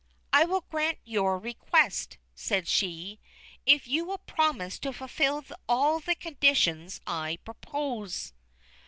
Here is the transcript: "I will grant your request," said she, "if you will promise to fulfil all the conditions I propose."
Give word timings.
"I 0.33 0.45
will 0.45 0.61
grant 0.71 0.97
your 1.03 1.37
request," 1.37 2.17
said 2.33 2.67
she, 2.67 3.19
"if 3.67 3.87
you 3.87 4.03
will 4.03 4.17
promise 4.17 4.79
to 4.79 4.91
fulfil 4.91 5.45
all 5.69 5.99
the 5.99 6.15
conditions 6.15 6.99
I 7.05 7.37
propose." 7.45 8.33